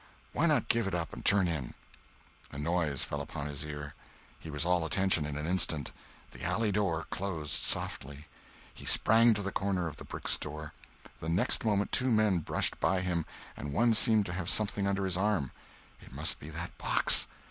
Why 0.33 0.47
not 0.47 0.67
give 0.67 0.87
it 0.87 0.95
up 0.95 1.13
and 1.13 1.23
turn 1.23 1.47
in? 1.47 1.75
A 2.51 2.57
noise 2.57 3.03
fell 3.03 3.21
upon 3.21 3.45
his 3.45 3.63
ear. 3.63 3.93
He 4.39 4.49
was 4.49 4.65
all 4.65 4.83
attention 4.83 5.27
in 5.27 5.37
an 5.37 5.45
instant. 5.45 5.91
The 6.31 6.41
alley 6.43 6.71
door 6.71 7.05
closed 7.11 7.51
softly. 7.63 8.25
He 8.73 8.85
sprang 8.85 9.35
to 9.35 9.43
the 9.43 9.51
corner 9.51 9.87
of 9.87 9.97
the 9.97 10.03
brick 10.03 10.27
store. 10.27 10.73
The 11.19 11.29
next 11.29 11.63
moment 11.63 11.91
two 11.91 12.09
men 12.11 12.39
brushed 12.39 12.79
by 12.79 13.01
him, 13.01 13.27
and 13.55 13.73
one 13.73 13.93
seemed 13.93 14.25
to 14.25 14.33
have 14.33 14.49
something 14.49 14.87
under 14.87 15.05
his 15.05 15.17
arm. 15.17 15.51
It 16.01 16.11
must 16.11 16.39
be 16.39 16.49
that 16.49 16.75
box! 16.79 17.27